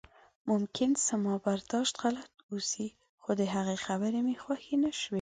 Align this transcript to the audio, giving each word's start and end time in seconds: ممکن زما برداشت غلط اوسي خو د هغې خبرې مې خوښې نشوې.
ممکن 0.49 0.89
زما 1.07 1.35
برداشت 1.45 1.95
غلط 2.03 2.29
اوسي 2.51 2.87
خو 3.21 3.31
د 3.39 3.41
هغې 3.53 3.77
خبرې 3.85 4.19
مې 4.25 4.35
خوښې 4.43 4.75
نشوې. 4.83 5.09